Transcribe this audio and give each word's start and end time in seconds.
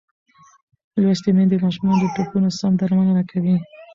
لوستې 1.01 1.29
میندې 1.35 1.55
د 1.59 1.63
ماشومانو 1.65 2.01
د 2.03 2.05
ټپونو 2.15 2.49
سم 2.59 2.71
درملنه 2.79 3.23
کوي. 3.31 3.55